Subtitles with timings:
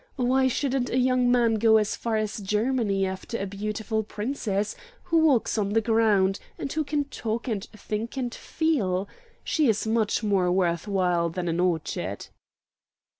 [0.15, 5.19] Why shouldn't a young man go as far as Germany after a beautiful Princess, who
[5.19, 9.07] walks on the ground, and who can talk and think and feel?
[9.43, 12.29] She is much more worth while than an orchid."